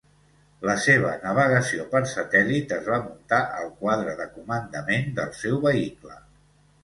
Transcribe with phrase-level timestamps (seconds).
[0.67, 6.17] La seva navegació per satèl·lit es va muntar al quadre de comandament del seu vehicle